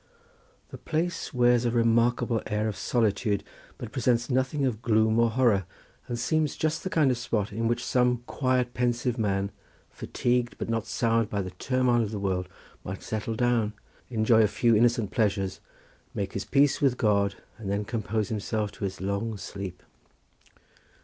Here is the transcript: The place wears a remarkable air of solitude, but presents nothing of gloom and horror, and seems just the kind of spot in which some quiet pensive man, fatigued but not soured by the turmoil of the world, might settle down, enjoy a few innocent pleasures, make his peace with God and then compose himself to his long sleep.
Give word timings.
The 0.69 0.79
place 0.79 1.31
wears 1.31 1.63
a 1.63 1.69
remarkable 1.69 2.41
air 2.47 2.67
of 2.67 2.75
solitude, 2.75 3.43
but 3.77 3.91
presents 3.91 4.31
nothing 4.31 4.65
of 4.65 4.81
gloom 4.81 5.19
and 5.19 5.29
horror, 5.29 5.65
and 6.07 6.17
seems 6.17 6.55
just 6.55 6.83
the 6.83 6.89
kind 6.89 7.11
of 7.11 7.19
spot 7.19 7.53
in 7.53 7.67
which 7.67 7.85
some 7.85 8.23
quiet 8.25 8.73
pensive 8.73 9.19
man, 9.19 9.51
fatigued 9.91 10.55
but 10.57 10.69
not 10.69 10.87
soured 10.87 11.29
by 11.29 11.43
the 11.43 11.51
turmoil 11.51 12.01
of 12.01 12.09
the 12.09 12.17
world, 12.17 12.49
might 12.83 13.03
settle 13.03 13.35
down, 13.35 13.73
enjoy 14.09 14.41
a 14.41 14.47
few 14.47 14.75
innocent 14.75 15.11
pleasures, 15.11 15.59
make 16.15 16.33
his 16.33 16.45
peace 16.45 16.81
with 16.81 16.97
God 16.97 17.35
and 17.59 17.69
then 17.69 17.85
compose 17.85 18.29
himself 18.29 18.71
to 18.71 18.85
his 18.85 19.01
long 19.01 19.37
sleep. 19.37 19.83